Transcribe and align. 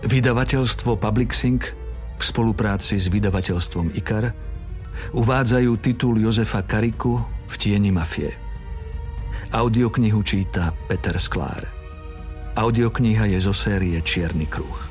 Vydavateľstvo 0.00 0.96
Public 0.96 1.36
Sync 1.36 1.76
v 2.16 2.22
spolupráci 2.24 2.96
s 2.96 3.12
vydavateľstvom 3.12 3.92
IKAR 4.00 4.32
uvádzajú 5.12 5.76
titul 5.76 6.16
Jozefa 6.16 6.64
Kariku 6.64 7.20
v 7.20 7.54
tieni 7.60 7.92
mafie. 7.92 8.32
Audioknihu 9.52 10.24
číta 10.24 10.72
Peter 10.88 11.20
Sklár. 11.20 11.68
Audiokniha 12.56 13.28
je 13.28 13.44
zo 13.44 13.52
série 13.52 14.00
Čierny 14.00 14.48
kruh. 14.48 14.88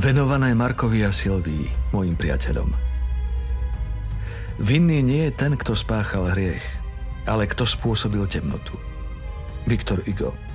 Venované 0.00 0.56
Markovi 0.56 1.04
a 1.04 1.12
Silvii, 1.12 1.92
môjim 1.92 2.16
priateľom. 2.16 2.72
Vinný 4.64 5.04
nie 5.04 5.28
je 5.28 5.32
ten, 5.36 5.60
kto 5.60 5.76
spáchal 5.76 6.32
hriech, 6.32 6.64
ale 7.28 7.44
kto 7.44 7.68
spôsobil 7.68 8.24
temnotu. 8.24 8.80
Viktor 9.68 10.00
Igo 10.08 10.45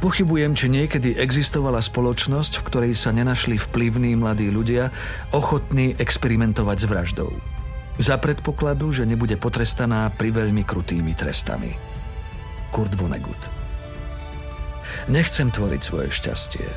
Pochybujem, 0.00 0.56
či 0.56 0.72
niekedy 0.72 1.12
existovala 1.20 1.84
spoločnosť, 1.84 2.64
v 2.64 2.66
ktorej 2.72 2.92
sa 2.96 3.12
nenašli 3.12 3.60
vplyvní 3.60 4.16
mladí 4.16 4.48
ľudia, 4.48 4.88
ochotní 5.28 5.92
experimentovať 5.92 6.76
s 6.80 6.86
vraždou. 6.88 7.30
Za 8.00 8.16
predpokladu, 8.16 8.96
že 8.96 9.04
nebude 9.04 9.36
potrestaná 9.36 10.08
pri 10.08 10.32
veľmi 10.32 10.64
krutými 10.64 11.12
trestami. 11.12 11.76
Kurt 12.72 12.96
Vonnegut 12.96 13.52
Nechcem 15.12 15.52
tvoriť 15.52 15.82
svoje 15.84 16.08
šťastie. 16.08 16.68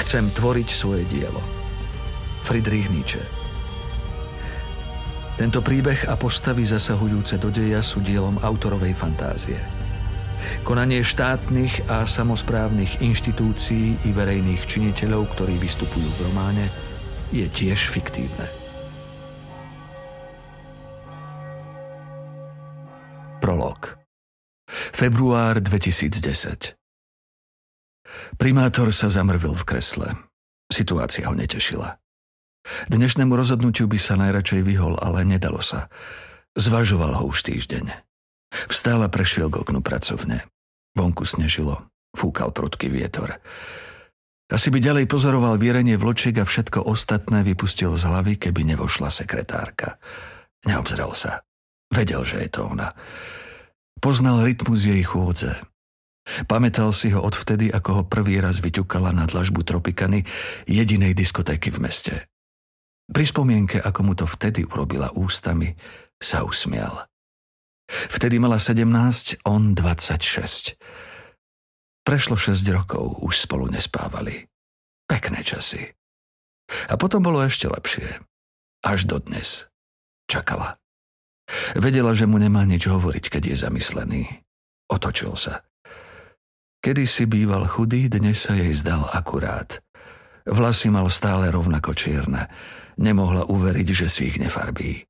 Chcem 0.00 0.32
tvoriť 0.32 0.68
svoje 0.72 1.04
dielo. 1.04 1.44
Friedrich 2.48 2.88
Nietzsche 2.88 3.20
Tento 5.36 5.60
príbeh 5.60 6.08
a 6.08 6.16
postavy 6.16 6.64
zasahujúce 6.64 7.36
do 7.36 7.52
deja 7.52 7.84
sú 7.84 8.00
dielom 8.00 8.40
autorovej 8.40 8.96
fantázie– 8.96 9.60
Konanie 10.62 11.00
štátnych 11.00 11.88
a 11.88 12.04
samozprávnych 12.04 13.00
inštitúcií 13.00 14.00
i 14.04 14.10
verejných 14.12 14.64
činiteľov, 14.68 15.32
ktorí 15.36 15.56
vystupujú 15.56 16.08
v 16.08 16.20
románe, 16.28 16.66
je 17.32 17.44
tiež 17.48 17.88
fiktívne. 17.88 18.48
Prolog 23.38 23.96
Február 24.68 25.62
2010 25.62 26.76
Primátor 28.36 28.92
sa 28.92 29.08
zamrvil 29.08 29.56
v 29.56 29.64
kresle. 29.64 30.08
Situácia 30.68 31.28
ho 31.28 31.34
netešila. 31.36 31.96
Dnešnému 32.92 33.32
rozhodnutiu 33.32 33.88
by 33.88 33.96
sa 33.96 34.20
najradšej 34.20 34.60
vyhol, 34.60 35.00
ale 35.00 35.24
nedalo 35.24 35.64
sa. 35.64 35.88
Zvažoval 36.58 37.16
ho 37.16 37.32
už 37.32 37.48
týždeň. 37.48 38.07
Vstal 38.68 39.04
prešiel 39.08 39.52
k 39.52 39.60
oknu 39.60 39.84
pracovne. 39.84 40.48
Vonku 40.96 41.28
snežilo. 41.28 41.88
Fúkal 42.16 42.50
prudký 42.50 42.88
vietor. 42.88 43.38
Asi 44.48 44.72
by 44.72 44.80
ďalej 44.80 45.04
pozoroval 45.04 45.60
vierenie 45.60 46.00
vločiek 46.00 46.32
a 46.40 46.48
všetko 46.48 46.88
ostatné 46.88 47.44
vypustil 47.44 47.92
z 48.00 48.02
hlavy, 48.08 48.40
keby 48.40 48.64
nevošla 48.72 49.12
sekretárka. 49.12 50.00
Neobzrel 50.64 51.12
sa. 51.12 51.44
Vedel, 51.92 52.24
že 52.24 52.40
je 52.40 52.50
to 52.56 52.64
ona. 52.64 52.96
Poznal 54.00 54.40
rytmus 54.40 54.88
jej 54.88 55.04
chôdze. 55.04 55.52
Pamätal 56.48 56.92
si 56.92 57.12
ho 57.12 57.20
odvtedy, 57.24 57.72
ako 57.72 57.90
ho 57.92 58.02
prvý 58.04 58.40
raz 58.40 58.60
vyťukala 58.60 59.12
na 59.12 59.24
dlažbu 59.24 59.64
Tropikany, 59.64 60.24
jedinej 60.68 61.16
diskotéky 61.16 61.72
v 61.72 61.78
meste. 61.84 62.14
Pri 63.08 63.24
spomienke, 63.24 63.80
ako 63.80 64.00
mu 64.04 64.12
to 64.12 64.28
vtedy 64.28 64.64
urobila 64.68 65.08
ústami, 65.16 65.72
sa 66.20 66.44
usmial. 66.44 67.08
Vtedy 67.88 68.36
mala 68.36 68.60
17, 68.60 69.48
on 69.48 69.72
26. 69.72 70.76
Prešlo 72.04 72.36
6 72.36 72.60
rokov, 72.68 73.24
už 73.24 73.48
spolu 73.48 73.68
nespávali. 73.72 74.44
Pekné 75.08 75.40
časy. 75.40 75.96
A 76.92 77.00
potom 77.00 77.24
bolo 77.24 77.40
ešte 77.40 77.64
lepšie. 77.64 78.20
Až 78.84 79.08
dodnes. 79.08 79.72
Čakala. 80.28 80.76
Vedela, 81.72 82.12
že 82.12 82.28
mu 82.28 82.36
nemá 82.36 82.68
nič 82.68 82.84
hovoriť, 82.84 83.24
keď 83.32 83.42
je 83.52 83.56
zamyslený. 83.64 84.22
Otočil 84.92 85.32
sa. 85.40 85.64
Kedy 86.84 87.08
si 87.08 87.24
býval 87.24 87.64
chudý, 87.64 88.12
dnes 88.12 88.44
sa 88.44 88.52
jej 88.52 88.70
zdal 88.76 89.08
akurát. 89.16 89.80
Vlasy 90.44 90.92
mal 90.92 91.08
stále 91.08 91.48
rovnako 91.48 91.96
čierne. 91.96 92.52
Nemohla 93.00 93.48
uveriť, 93.48 93.88
že 94.04 94.06
si 94.12 94.28
ich 94.28 94.36
nefarbí. 94.36 95.07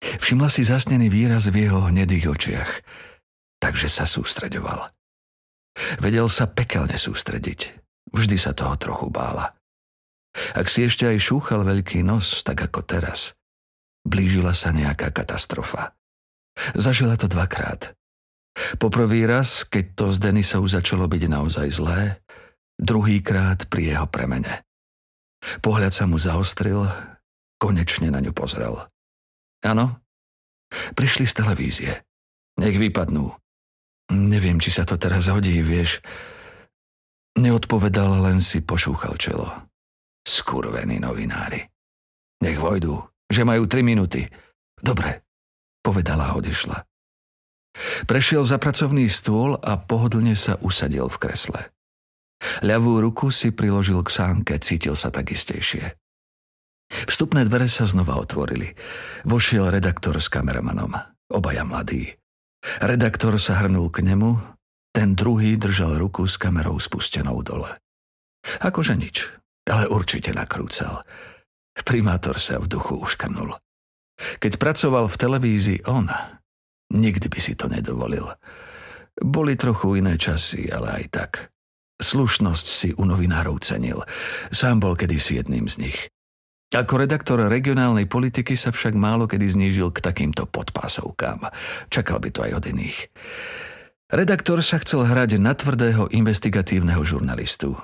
Všimla 0.00 0.52
si 0.52 0.62
zasnený 0.66 1.08
výraz 1.08 1.48
v 1.48 1.66
jeho 1.66 1.88
hnedých 1.88 2.28
očiach, 2.28 2.70
takže 3.62 3.88
sa 3.88 4.04
sústreďoval. 4.04 4.92
Vedel 6.00 6.28
sa 6.28 6.48
pekelne 6.48 6.96
sústrediť. 6.96 7.84
Vždy 8.12 8.36
sa 8.40 8.56
toho 8.56 8.76
trochu 8.80 9.12
bála. 9.12 9.52
Ak 10.52 10.68
si 10.68 10.84
ešte 10.84 11.08
aj 11.08 11.20
šúchal 11.20 11.64
veľký 11.64 12.04
nos, 12.04 12.44
tak 12.44 12.60
ako 12.60 12.84
teraz, 12.84 13.36
blížila 14.04 14.52
sa 14.52 14.72
nejaká 14.72 15.12
katastrofa. 15.12 15.96
Zažila 16.76 17.16
to 17.16 17.28
dvakrát. 17.28 17.92
Poprvý 18.80 19.28
raz, 19.28 19.68
keď 19.68 19.84
to 19.92 20.04
z 20.12 20.18
Denisou 20.28 20.64
začalo 20.64 21.04
byť 21.08 21.22
naozaj 21.28 21.68
zlé, 21.72 22.24
druhýkrát 22.80 23.68
pri 23.68 23.96
jeho 23.96 24.08
premene. 24.08 24.64
Pohľad 25.60 25.92
sa 25.92 26.08
mu 26.08 26.16
zaostril, 26.16 26.88
konečne 27.60 28.08
na 28.08 28.24
ňu 28.24 28.32
pozrel. 28.32 28.80
Áno, 29.64 30.02
prišli 30.92 31.24
z 31.24 31.34
televízie. 31.36 31.92
Nech 32.60 32.76
vypadnú. 32.76 33.32
Neviem, 34.12 34.60
či 34.62 34.70
sa 34.72 34.86
to 34.86 34.96
teraz 34.96 35.28
hodí, 35.28 35.60
vieš. 35.60 36.00
Neodpovedal, 37.36 38.24
len 38.24 38.40
si 38.40 38.64
pošúchal 38.64 39.20
čelo. 39.20 39.48
Skurvení 40.24 40.96
novinári. 41.02 41.68
Nech 42.40 42.58
vojdu, 42.60 43.00
že 43.28 43.44
majú 43.44 43.68
tri 43.68 43.84
minúty. 43.84 44.24
Dobre, 44.76 45.24
povedala 45.84 46.32
a 46.32 46.36
odišla. 46.36 46.84
Prešiel 48.08 48.44
za 48.48 48.56
pracovný 48.56 49.04
stôl 49.12 49.56
a 49.60 49.76
pohodlne 49.76 50.32
sa 50.32 50.56
usadil 50.64 51.12
v 51.12 51.20
kresle. 51.20 51.60
Ľavú 52.64 53.00
ruku 53.04 53.28
si 53.32 53.52
priložil 53.52 54.00
k 54.04 54.10
sánke, 54.12 54.56
cítil 54.60 54.96
sa 54.96 55.12
tak 55.12 55.32
istejšie. 55.32 55.96
Vstupné 56.86 57.42
dvere 57.44 57.66
sa 57.66 57.84
znova 57.84 58.18
otvorili. 58.18 58.74
Vošiel 59.26 59.70
redaktor 59.70 60.16
s 60.22 60.30
kameramanom. 60.30 60.94
Obaja 61.30 61.66
mladí. 61.66 62.14
Redaktor 62.82 63.38
sa 63.38 63.62
hrnul 63.62 63.90
k 63.90 64.06
nemu, 64.06 64.38
ten 64.94 65.12
druhý 65.14 65.58
držal 65.58 65.98
ruku 65.98 66.24
s 66.24 66.38
kamerou 66.38 66.78
spustenou 66.80 67.42
dole. 67.42 67.68
Akože 68.62 68.94
nič, 68.94 69.26
ale 69.66 69.90
určite 69.90 70.30
nakrúcal. 70.32 71.02
Primátor 71.76 72.40
sa 72.40 72.56
v 72.62 72.70
duchu 72.70 72.96
uškrnul. 72.96 73.58
Keď 74.40 74.56
pracoval 74.56 75.12
v 75.12 75.20
televízii 75.20 75.80
on, 75.84 76.08
nikdy 76.94 77.26
by 77.28 77.38
si 77.42 77.52
to 77.52 77.68
nedovolil. 77.68 78.32
Boli 79.20 79.58
trochu 79.60 80.00
iné 80.00 80.16
časy, 80.16 80.72
ale 80.72 81.02
aj 81.02 81.04
tak. 81.12 81.32
Slušnosť 82.00 82.66
si 82.66 82.88
u 82.96 83.04
novinárov 83.04 83.60
cenil. 83.60 84.04
Sám 84.52 84.80
bol 84.80 84.96
kedysi 84.96 85.40
jedným 85.40 85.68
z 85.68 85.88
nich. 85.88 85.98
Ako 86.74 86.98
redaktor 86.98 87.46
regionálnej 87.46 88.10
politiky 88.10 88.58
sa 88.58 88.74
však 88.74 88.98
málo 88.98 89.30
kedy 89.30 89.46
znížil 89.46 89.94
k 89.94 90.02
takýmto 90.02 90.50
podpásovkám. 90.50 91.46
Čakal 91.86 92.18
by 92.18 92.28
to 92.34 92.40
aj 92.42 92.52
od 92.58 92.64
iných. 92.66 92.98
Redaktor 94.10 94.58
sa 94.66 94.82
chcel 94.82 95.06
hrať 95.06 95.38
na 95.38 95.54
tvrdého 95.54 96.10
investigatívneho 96.10 97.02
žurnalistu. 97.06 97.78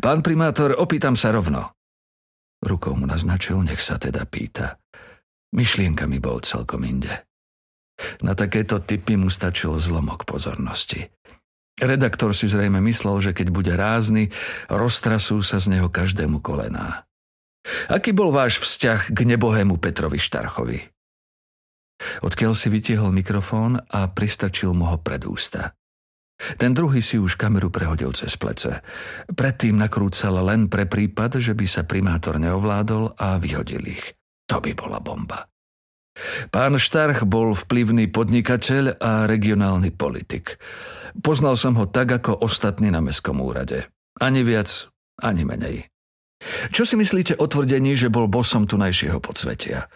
Pán 0.00 0.24
primátor, 0.24 0.76
opýtam 0.76 1.16
sa 1.16 1.32
rovno. 1.32 1.76
Rukou 2.64 2.96
mu 2.96 3.04
naznačil, 3.04 3.60
nech 3.64 3.80
sa 3.84 3.96
teda 4.00 4.24
pýta. 4.28 4.80
Myšlienkami 5.52 6.16
bol 6.16 6.40
celkom 6.40 6.84
inde. 6.88 7.12
Na 8.24 8.32
takéto 8.32 8.80
typy 8.80 9.20
mu 9.20 9.28
stačil 9.28 9.76
zlomok 9.76 10.24
pozornosti. 10.24 11.12
Redaktor 11.76 12.32
si 12.32 12.48
zrejme 12.48 12.80
myslel, 12.84 13.20
že 13.20 13.32
keď 13.36 13.48
bude 13.52 13.72
rázny, 13.76 14.32
roztrasú 14.72 15.40
sa 15.44 15.60
z 15.60 15.76
neho 15.76 15.88
každému 15.92 16.40
kolená. 16.40 17.04
Aký 17.90 18.10
bol 18.10 18.34
váš 18.34 18.58
vzťah 18.58 19.14
k 19.14 19.18
nebohému 19.22 19.78
Petrovi 19.78 20.18
Štarchovi? 20.18 20.80
Odkiaľ 22.26 22.52
si 22.58 22.66
vytiehol 22.66 23.14
mikrofón 23.14 23.78
a 23.78 24.10
pristrčil 24.10 24.74
mu 24.74 24.90
ho 24.90 24.98
pred 24.98 25.22
ústa. 25.22 25.78
Ten 26.58 26.74
druhý 26.74 26.98
si 26.98 27.22
už 27.22 27.38
kameru 27.38 27.70
prehodil 27.70 28.10
cez 28.10 28.34
plece. 28.34 28.82
Predtým 29.30 29.78
nakrúcal 29.78 30.42
len 30.42 30.66
pre 30.66 30.90
prípad, 30.90 31.38
že 31.38 31.54
by 31.54 31.66
sa 31.70 31.86
primátor 31.86 32.42
neovládol 32.42 33.14
a 33.14 33.38
vyhodil 33.38 33.86
ich. 33.86 34.18
To 34.50 34.58
by 34.58 34.74
bola 34.74 34.98
bomba. 34.98 35.46
Pán 36.50 36.76
Štarch 36.76 37.24
bol 37.24 37.54
vplyvný 37.54 38.10
podnikateľ 38.10 39.00
a 39.00 39.24
regionálny 39.30 39.94
politik. 39.94 40.58
Poznal 41.16 41.54
som 41.56 41.78
ho 41.78 41.86
tak 41.86 42.10
ako 42.10 42.42
ostatní 42.42 42.90
na 42.90 43.00
mestskom 43.00 43.38
úrade. 43.38 43.88
Ani 44.20 44.44
viac, 44.44 44.90
ani 45.22 45.46
menej. 45.46 45.91
Čo 46.74 46.82
si 46.82 46.94
myslíte 46.98 47.38
o 47.38 47.46
tvrdení, 47.46 47.94
že 47.94 48.10
bol 48.10 48.26
bosom 48.26 48.66
tunajšieho 48.66 49.22
podsvetia? 49.22 49.86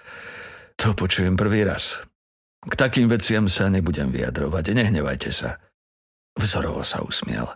To 0.79 0.93
počujem 0.93 1.35
prvý 1.35 1.67
raz. 1.67 2.01
K 2.67 2.75
takým 2.75 3.07
veciam 3.07 3.47
sa 3.47 3.71
nebudem 3.71 4.11
vyjadrovať, 4.11 4.75
nehnevajte 4.75 5.31
sa. 5.31 5.59
Vzorovo 6.37 6.83
sa 6.83 7.01
usmiel. 7.01 7.49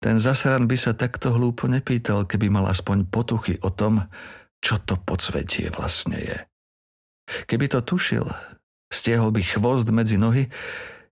Ten 0.00 0.22
zasran 0.22 0.70
by 0.70 0.76
sa 0.78 0.92
takto 0.94 1.34
hlúpo 1.34 1.66
nepýtal, 1.66 2.24
keby 2.28 2.52
mal 2.52 2.68
aspoň 2.70 3.10
potuchy 3.10 3.58
o 3.60 3.72
tom, 3.74 4.06
čo 4.62 4.80
to 4.82 4.96
podsvetie 4.96 5.72
vlastne 5.74 6.18
je. 6.20 6.38
Keby 7.50 7.66
to 7.66 7.82
tušil, 7.82 8.24
stiehol 8.92 9.34
by 9.34 9.42
chvost 9.42 9.90
medzi 9.90 10.14
nohy 10.14 10.46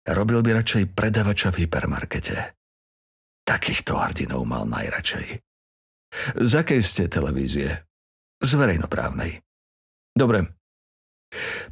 a 0.06 0.10
robil 0.14 0.40
by 0.46 0.62
radšej 0.62 0.94
predavača 0.94 1.50
v 1.50 1.66
hypermarkete. 1.66 2.54
Takýchto 3.44 3.98
hrdinov 3.98 4.46
mal 4.46 4.64
najradšej. 4.64 5.42
Z 6.38 6.52
akej 6.62 6.81
ste 6.81 7.11
televízie? 7.11 7.82
Z 8.38 8.50
verejnoprávnej. 8.55 9.43
Dobre. 10.14 10.55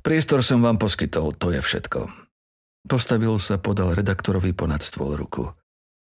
Priestor 0.03 0.43
som 0.43 0.63
vám 0.63 0.79
poskytol, 0.83 1.39
to 1.39 1.55
je 1.55 1.63
všetko. 1.63 2.11
Postavil 2.83 3.39
sa, 3.39 3.63
podal 3.63 3.95
redaktorovi 3.95 4.51
ponad 4.51 4.83
stôl 4.83 5.15
ruku. 5.15 5.55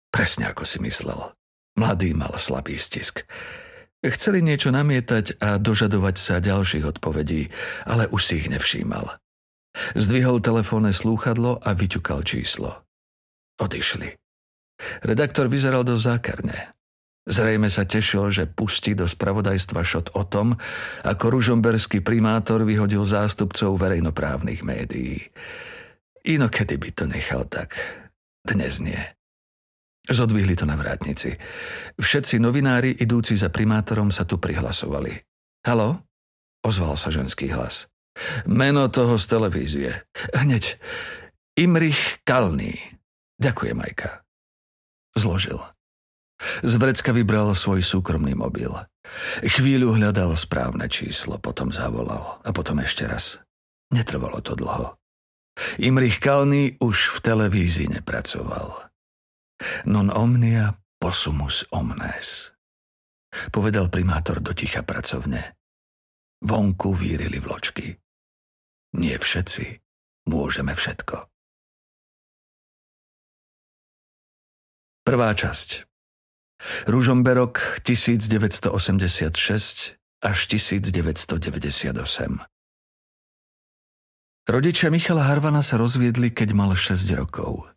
Presne 0.09 0.49
ako 0.49 0.65
si 0.65 0.81
myslel. 0.81 1.37
Mladý 1.77 2.17
mal 2.17 2.33
slabý 2.35 2.75
stisk. 2.75 3.23
Chceli 4.01 4.41
niečo 4.41 4.73
namietať 4.73 5.37
a 5.37 5.61
dožadovať 5.61 6.15
sa 6.17 6.41
ďalších 6.41 6.97
odpovedí, 6.97 7.53
ale 7.85 8.09
už 8.09 8.21
si 8.25 8.33
ich 8.41 8.49
nevšímal. 8.49 9.21
Zdvihol 9.93 10.41
telefónne 10.41 10.91
slúchadlo 10.91 11.61
a 11.61 11.77
vyťukal 11.77 12.25
číslo. 12.25 12.81
Odišli. 13.61 14.17
Redaktor 15.05 15.47
vyzeral 15.47 15.85
dosť 15.85 16.01
zákarne. 16.01 16.73
Zrejme 17.21 17.69
sa 17.69 17.85
tešil, 17.85 18.33
že 18.33 18.49
pustí 18.49 18.97
do 18.97 19.05
spravodajstva 19.05 19.85
šot 19.85 20.17
o 20.17 20.25
tom, 20.25 20.57
ako 21.05 21.25
ružomberský 21.29 22.01
primátor 22.01 22.65
vyhodil 22.65 23.05
zástupcov 23.05 23.77
verejnoprávnych 23.77 24.65
médií. 24.65 25.29
Inokedy 26.25 26.81
by 26.81 26.89
to 26.97 27.05
nechal 27.05 27.45
tak. 27.45 27.77
Dnes 28.41 28.81
nie. 28.81 28.97
Zodvihli 30.09 30.57
to 30.57 30.65
na 30.65 30.73
vrátnici. 30.73 31.37
Všetci 32.01 32.41
novinári 32.41 32.97
idúci 32.97 33.37
za 33.37 33.53
primátorom 33.53 34.09
sa 34.09 34.25
tu 34.25 34.41
prihlasovali. 34.41 35.13
Halo? 35.61 36.01
Ozval 36.65 36.97
sa 36.97 37.13
ženský 37.13 37.53
hlas. 37.53 37.85
Meno 38.49 38.89
toho 38.89 39.21
z 39.21 39.25
televízie. 39.29 39.89
Hneď. 40.33 40.81
Imrich 41.53 42.21
Kalný. 42.25 42.81
Ďakujem, 43.37 43.77
Majka. 43.77 44.25
Zložil. 45.13 45.61
Z 46.65 46.73
vrecka 46.81 47.13
vybral 47.13 47.53
svoj 47.53 47.85
súkromný 47.85 48.33
mobil. 48.33 48.73
Chvíľu 49.45 49.97
hľadal 49.97 50.33
správne 50.33 50.89
číslo, 50.89 51.37
potom 51.37 51.69
zavolal 51.69 52.41
a 52.41 52.49
potom 52.49 52.81
ešte 52.81 53.05
raz. 53.05 53.41
Netrvalo 53.93 54.39
to 54.41 54.57
dlho. 54.57 54.97
Imrich 55.77 56.23
Kalný 56.23 56.79
už 56.79 57.11
v 57.13 57.17
televízii 57.21 57.91
nepracoval. 57.99 58.89
Non 59.85 60.09
omnia 60.09 60.79
possumus 60.97 61.67
omnes. 61.69 62.55
Povedal 63.53 63.87
primátor 63.93 64.41
do 64.41 64.55
ticha 64.55 64.81
pracovne. 64.81 65.55
Vonku 66.41 66.97
vírili 66.97 67.37
vločky. 67.37 67.93
Nie 68.97 69.15
všetci 69.21 69.77
môžeme 70.27 70.73
všetko. 70.73 71.29
Prvá 75.05 75.29
časť. 75.33 75.90
Ružomberok 76.85 77.81
1986 77.81 79.97
až 80.21 80.37
1998. 80.47 82.51
Rodičia 84.49 84.89
Michala 84.89 85.29
Harvana 85.29 85.61
sa 85.61 85.77
rozviedli, 85.77 86.33
keď 86.33 86.53
mal 86.57 86.73
6 86.73 86.97
rokov. 87.17 87.69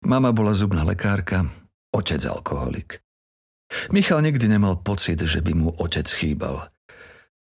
Mama 0.00 0.32
bola 0.32 0.56
zubná 0.56 0.84
lekárka, 0.84 1.44
otec 1.92 2.24
alkoholik. 2.24 3.04
Michal 3.94 4.24
nikdy 4.24 4.48
nemal 4.48 4.80
pocit, 4.80 5.20
že 5.22 5.44
by 5.44 5.52
mu 5.54 5.70
otec 5.76 6.08
chýbal. 6.08 6.72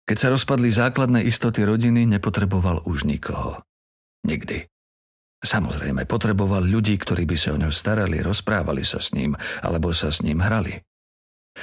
Keď 0.04 0.18
sa 0.20 0.28
rozpadli 0.32 0.72
základné 0.72 1.24
istoty 1.28 1.64
rodiny, 1.64 2.06
nepotreboval 2.08 2.84
už 2.88 3.04
nikoho. 3.08 3.64
Nikdy. 4.24 4.73
Samozrejme, 5.44 6.08
potreboval 6.08 6.64
ľudí, 6.64 6.96
ktorí 6.96 7.28
by 7.28 7.36
sa 7.36 7.52
o 7.52 7.60
ňo 7.60 7.68
starali, 7.68 8.24
rozprávali 8.24 8.88
sa 8.88 9.04
s 9.04 9.12
ním, 9.12 9.36
alebo 9.60 9.92
sa 9.92 10.08
s 10.08 10.24
ním 10.24 10.40
hrali. 10.40 10.80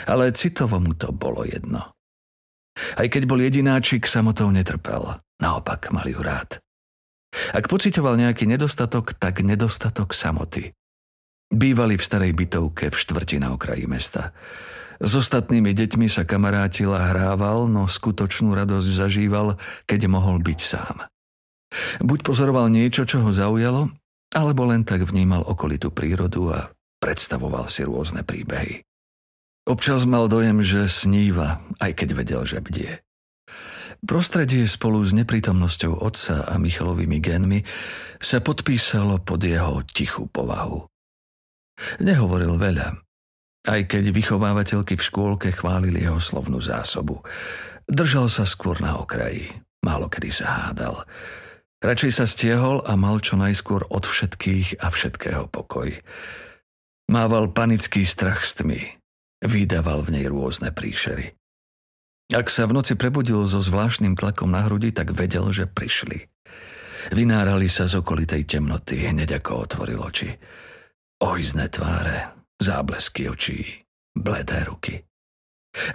Ale 0.04 0.36
citovo 0.36 0.76
mu 0.76 0.92
to 0.92 1.10
bolo 1.16 1.48
jedno. 1.48 1.96
Aj 3.00 3.08
keď 3.08 3.24
bol 3.24 3.40
jedináčik, 3.40 4.04
samotou 4.04 4.52
netrpel. 4.52 5.18
Naopak, 5.40 5.88
mal 5.90 6.04
ju 6.04 6.20
rád. 6.20 6.60
Ak 7.56 7.72
pocitoval 7.72 8.20
nejaký 8.20 8.44
nedostatok, 8.44 9.16
tak 9.16 9.40
nedostatok 9.40 10.12
samoty. 10.12 10.76
Bývali 11.50 11.98
v 11.98 12.06
starej 12.06 12.32
bytovke 12.36 12.92
v 12.92 12.96
štvrti 13.00 13.42
na 13.42 13.56
okraji 13.56 13.88
mesta. 13.88 14.36
S 15.00 15.16
ostatnými 15.16 15.72
deťmi 15.72 16.06
sa 16.06 16.28
kamarátil 16.28 16.92
a 16.92 17.10
hrával, 17.10 17.66
no 17.66 17.88
skutočnú 17.88 18.52
radosť 18.52 18.88
zažíval, 18.92 19.56
keď 19.88 20.00
mohol 20.12 20.38
byť 20.44 20.60
sám. 20.60 21.08
Buď 22.02 22.18
pozoroval 22.26 22.70
niečo, 22.70 23.06
čo 23.06 23.22
ho 23.22 23.30
zaujalo, 23.30 23.90
alebo 24.34 24.62
len 24.66 24.82
tak 24.82 25.06
vnímal 25.06 25.46
okolitú 25.46 25.90
prírodu 25.90 26.42
a 26.50 26.58
predstavoval 27.02 27.70
si 27.70 27.86
rôzne 27.86 28.22
príbehy. 28.26 28.82
Občas 29.70 30.02
mal 30.08 30.26
dojem, 30.26 30.64
že 30.66 30.90
sníva, 30.90 31.62
aj 31.78 31.92
keď 31.94 32.08
vedel, 32.16 32.42
že 32.42 32.58
bdie. 32.58 32.92
Prostredie 34.00 34.64
spolu 34.64 35.04
s 35.04 35.12
neprítomnosťou 35.12 36.00
otca 36.00 36.48
a 36.48 36.56
Michalovými 36.56 37.20
genmi 37.20 37.60
sa 38.16 38.40
podpísalo 38.40 39.20
pod 39.20 39.44
jeho 39.44 39.84
tichú 39.84 40.24
povahu. 40.32 40.88
Nehovoril 42.00 42.56
veľa, 42.56 42.96
aj 43.68 43.80
keď 43.92 44.04
vychovávateľky 44.12 44.96
v 44.96 45.04
škôlke 45.04 45.48
chválili 45.52 46.00
jeho 46.00 46.16
slovnú 46.16 46.64
zásobu. 46.64 47.20
Držal 47.84 48.32
sa 48.32 48.48
skôr 48.48 48.80
na 48.80 48.96
okraji, 48.96 49.52
málo 49.84 50.08
kedy 50.08 50.32
sa 50.32 50.68
hádal. 50.68 51.04
Radšej 51.80 52.12
sa 52.12 52.28
stiehol 52.28 52.84
a 52.84 52.92
mal 52.92 53.24
čo 53.24 53.40
najskôr 53.40 53.88
od 53.88 54.04
všetkých 54.04 54.84
a 54.84 54.92
všetkého 54.92 55.48
pokoj. 55.48 55.96
Mával 57.08 57.48
panický 57.56 58.04
strach 58.04 58.44
s 58.44 58.60
tmy. 58.60 59.00
Vydával 59.40 60.04
v 60.04 60.20
nej 60.20 60.26
rôzne 60.28 60.76
príšery. 60.76 61.32
Ak 62.36 62.52
sa 62.52 62.68
v 62.68 62.76
noci 62.76 63.00
prebudil 63.00 63.48
so 63.48 63.64
zvláštnym 63.64 64.12
tlakom 64.12 64.52
na 64.52 64.68
hrudi, 64.68 64.92
tak 64.92 65.16
vedel, 65.16 65.48
že 65.56 65.64
prišli. 65.64 66.28
Vynárali 67.16 67.66
sa 67.72 67.88
z 67.88 68.04
okolitej 68.04 68.44
temnoty, 68.44 69.00
hneď 69.08 69.40
ako 69.40 69.64
otvoril 69.64 70.04
oči. 70.04 70.36
Ojzné 71.24 71.72
tváre, 71.72 72.36
záblesky 72.60 73.24
očí, 73.32 73.88
bledé 74.12 74.68
ruky. 74.68 75.00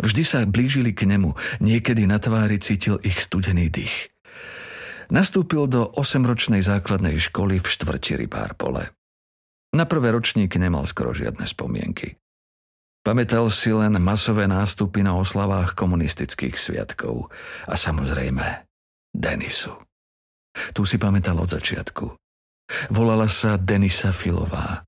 Vždy 0.02 0.24
sa 0.26 0.42
blížili 0.50 0.98
k 0.98 1.06
nemu, 1.06 1.38
niekedy 1.62 2.10
na 2.10 2.18
tvári 2.18 2.58
cítil 2.58 2.98
ich 3.06 3.22
studený 3.22 3.70
dých. 3.70 4.15
Nastúpil 5.14 5.70
do 5.70 5.86
osemročnej 5.86 6.66
základnej 6.66 7.22
školy 7.22 7.62
v 7.62 7.68
štvrti 7.68 8.26
Rybárpole. 8.26 8.90
Na 9.76 9.86
prvé 9.86 10.16
ročník 10.16 10.56
nemal 10.58 10.88
skoro 10.90 11.14
žiadne 11.14 11.46
spomienky. 11.46 12.18
Pamätal 13.06 13.54
si 13.54 13.70
len 13.70 14.02
masové 14.02 14.50
nástupy 14.50 15.06
na 15.06 15.14
oslavách 15.14 15.78
komunistických 15.78 16.58
sviatkov 16.58 17.30
a 17.70 17.78
samozrejme 17.78 18.66
Denisu. 19.14 19.78
Tu 20.74 20.82
si 20.90 20.98
pamätal 20.98 21.38
od 21.38 21.46
začiatku. 21.46 22.18
Volala 22.90 23.30
sa 23.30 23.62
Denisa 23.62 24.10
Filová. 24.10 24.82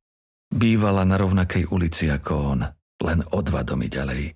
Bývala 0.50 1.06
na 1.06 1.22
rovnakej 1.22 1.70
ulici 1.70 2.10
ako 2.10 2.34
on, 2.34 2.60
len 3.06 3.22
o 3.22 3.40
dva 3.46 3.62
domy 3.62 3.86
ďalej. 3.86 4.34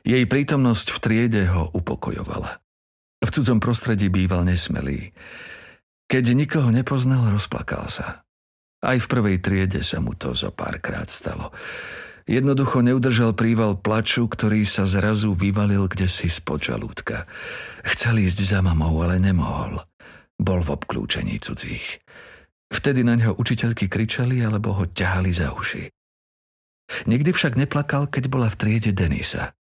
Jej 0.00 0.24
prítomnosť 0.24 0.86
v 0.96 0.98
triede 1.02 1.42
ho 1.52 1.68
upokojovala. 1.76 2.63
V 3.24 3.32
cudzom 3.32 3.56
prostredí 3.56 4.12
býval 4.12 4.44
nesmelý. 4.44 5.16
Keď 6.04 6.36
nikoho 6.36 6.68
nepoznal, 6.68 7.32
rozplakal 7.32 7.88
sa. 7.88 8.28
Aj 8.84 9.00
v 9.00 9.06
prvej 9.08 9.40
triede 9.40 9.80
sa 9.80 10.04
mu 10.04 10.12
to 10.12 10.36
zo 10.36 10.52
párkrát 10.52 11.08
stalo. 11.08 11.48
Jednoducho 12.28 12.84
neudržal 12.84 13.32
príval 13.32 13.80
plaču, 13.80 14.28
ktorý 14.28 14.68
sa 14.68 14.84
zrazu 14.84 15.32
vyvalil 15.32 15.88
kde 15.88 16.08
si 16.08 16.28
spod 16.28 16.68
žalúdka. 16.68 17.24
Chcel 17.84 18.28
ísť 18.28 18.44
za 18.44 18.60
mamou, 18.60 19.00
ale 19.00 19.16
nemohol. 19.16 19.80
Bol 20.36 20.60
v 20.60 20.72
obklúčení 20.76 21.40
cudzích. 21.40 22.04
Vtedy 22.72 23.04
na 23.04 23.16
ňo 23.16 23.36
učiteľky 23.36 23.88
kričali 23.88 24.40
alebo 24.44 24.76
ho 24.76 24.84
ťahali 24.88 25.32
za 25.32 25.52
uši. 25.52 25.88
Nikdy 27.08 27.32
však 27.32 27.56
neplakal, 27.56 28.08
keď 28.08 28.28
bola 28.28 28.52
v 28.52 28.56
triede 28.60 28.92
Denisa. 28.92 29.56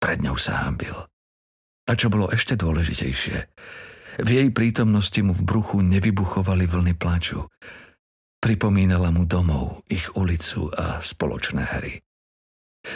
Pred 0.00 0.24
ňou 0.24 0.36
sa 0.40 0.64
hambil. 0.64 0.96
A 1.86 1.94
čo 1.94 2.10
bolo 2.10 2.26
ešte 2.34 2.58
dôležitejšie, 2.58 3.38
v 4.16 4.28
jej 4.28 4.48
prítomnosti 4.50 5.20
mu 5.22 5.36
v 5.36 5.42
bruchu 5.44 5.84
nevybuchovali 5.84 6.66
vlny 6.66 6.94
pláču. 6.98 7.46
Pripomínala 8.42 9.12
mu 9.12 9.28
domov, 9.28 9.86
ich 9.86 10.10
ulicu 10.16 10.72
a 10.72 10.98
spoločné 10.98 11.62
hry. 11.78 12.00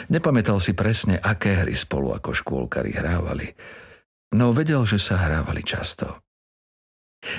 Nepamätal 0.07 0.57
si 0.63 0.71
presne, 0.71 1.19
aké 1.19 1.61
hry 1.61 1.75
spolu 1.75 2.15
ako 2.15 2.31
škôlkari 2.31 2.95
hrávali, 2.95 3.51
no 4.35 4.55
vedel, 4.55 4.87
že 4.87 4.97
sa 4.97 5.19
hrávali 5.19 5.61
často. 5.61 6.23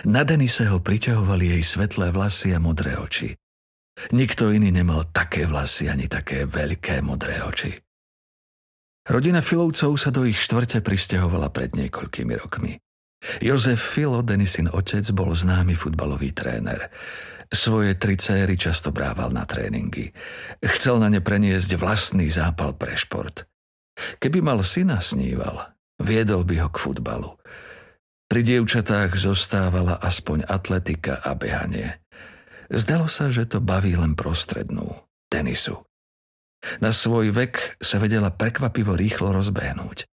Na 0.07 0.23
Denise 0.23 0.69
ho 0.71 0.79
priťahovali 0.79 1.59
jej 1.59 1.65
svetlé 1.65 2.15
vlasy 2.15 2.55
a 2.55 2.63
modré 2.63 2.95
oči. 2.95 3.35
Nikto 4.15 4.55
iný 4.55 4.71
nemal 4.71 5.11
také 5.11 5.45
vlasy 5.45 5.91
ani 5.91 6.07
také 6.07 6.47
veľké 6.47 7.03
modré 7.03 7.43
oči. 7.43 7.77
Rodina 9.03 9.43
Filovcov 9.43 9.99
sa 9.99 10.15
do 10.15 10.23
ich 10.23 10.39
štvrte 10.39 10.79
pristahovala 10.79 11.51
pred 11.51 11.75
niekoľkými 11.75 12.35
rokmi. 12.39 12.79
Jozef 13.43 13.79
Filo, 13.79 14.23
Denisin 14.23 14.71
otec, 14.71 15.03
bol 15.15 15.35
známy 15.35 15.75
futbalový 15.75 16.31
tréner. 16.35 16.91
Svoje 17.51 17.99
tri 17.99 18.17
céry 18.17 18.55
často 18.55 18.95
brával 18.95 19.35
na 19.35 19.43
tréningy. 19.43 20.15
Chcel 20.63 21.03
na 21.03 21.11
ne 21.11 21.19
preniesť 21.19 21.77
vlastný 21.79 22.31
zápal 22.31 22.79
pre 22.79 22.95
šport. 22.95 23.47
Keby 24.23 24.41
mal 24.41 24.63
syna 24.65 25.03
sníval, 25.03 25.75
viedol 26.01 26.49
by 26.49 26.65
ho 26.65 26.69
k 26.73 26.81
futbalu. 26.81 27.31
Pri 28.31 28.41
dievčatách 28.41 29.21
zostávala 29.21 30.01
aspoň 30.01 30.49
atletika 30.49 31.21
a 31.21 31.37
behanie. 31.37 32.01
Zdalo 32.73 33.05
sa, 33.05 33.29
že 33.29 33.45
to 33.45 33.61
baví 33.61 33.93
len 33.93 34.17
prostrednú, 34.17 35.05
tenisu. 35.29 35.85
Na 36.79 36.95
svoj 36.95 37.35
vek 37.35 37.83
sa 37.83 37.99
vedela 37.99 38.31
prekvapivo 38.31 38.95
rýchlo 38.95 39.35
rozbehnúť. 39.35 40.07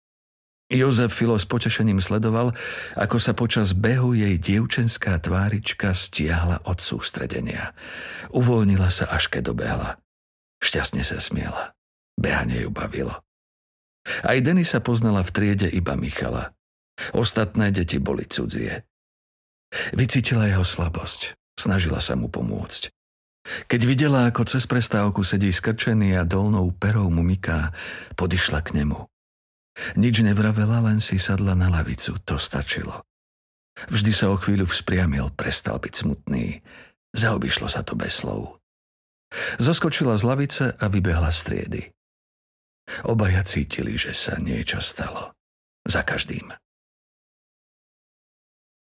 Jozef 0.69 1.17
Filo 1.17 1.33
s 1.33 1.49
potešením 1.49 1.97
sledoval, 1.97 2.53
ako 2.93 3.17
sa 3.17 3.33
počas 3.33 3.73
behu 3.73 4.13
jej 4.13 4.37
dievčenská 4.37 5.17
tvárička 5.17 5.97
stiahla 5.97 6.61
od 6.69 6.77
sústredenia. 6.77 7.73
Uvoľnila 8.29 8.93
sa, 8.93 9.09
až 9.09 9.33
keď 9.33 9.49
dobehla. 9.49 9.97
Šťastne 10.61 11.01
sa 11.01 11.17
smiela. 11.17 11.73
Behanie 12.13 12.61
ju 12.61 12.69
bavilo. 12.69 13.17
Aj 14.21 14.37
Denisa 14.45 14.77
poznala 14.77 15.25
v 15.25 15.33
triede 15.33 15.67
iba 15.73 15.97
Michala. 15.97 16.53
Ostatné 17.17 17.73
deti 17.73 17.97
boli 17.97 18.29
cudzie. 18.29 18.85
Vycítila 19.97 20.45
jeho 20.45 20.65
slabosť. 20.65 21.33
Snažila 21.57 21.97
sa 21.97 22.13
mu 22.13 22.29
pomôcť. 22.29 22.93
Keď 23.71 23.81
videla, 23.87 24.29
ako 24.29 24.45
cez 24.45 24.67
prestávku 24.67 25.23
sedí 25.23 25.49
skrčený 25.49 26.19
a 26.19 26.27
dolnou 26.27 26.69
perou 26.75 27.07
mu 27.09 27.23
podišla 28.13 28.59
k 28.61 28.83
nemu. 28.83 28.99
Nič 29.95 30.19
nevravela, 30.19 30.83
len 30.83 30.99
si 30.99 31.15
sadla 31.15 31.55
na 31.55 31.71
lavicu, 31.71 32.19
to 32.27 32.35
stačilo. 32.35 33.07
Vždy 33.87 34.11
sa 34.11 34.27
o 34.27 34.35
chvíľu 34.35 34.67
vzpriamil, 34.67 35.31
prestal 35.31 35.79
byť 35.79 35.93
smutný. 36.03 36.59
Zaobišlo 37.15 37.71
sa 37.71 37.79
to 37.79 37.95
bez 37.95 38.19
slov. 38.19 38.59
Zoskočila 39.61 40.19
z 40.19 40.23
lavice 40.27 40.65
a 40.75 40.85
vybehla 40.91 41.31
z 41.31 41.39
triedy. 41.47 41.83
Obaja 43.05 43.45
cítili, 43.45 43.95
že 43.95 44.11
sa 44.11 44.35
niečo 44.41 44.81
stalo. 44.81 45.37
Za 45.85 46.03
každým. 46.03 46.51